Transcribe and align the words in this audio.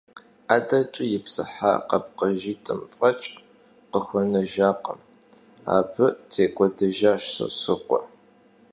'edeç'e 0.51 1.03
yipsıha 1.11 1.71
kuepkhışhit'ım 1.89 2.81
f'eç' 2.95 3.27
khıxenakhım– 3.91 4.99
abı 5.75 6.07
têk'uedejjaş 6.31 7.23
Sosrıkhue. 7.35 8.01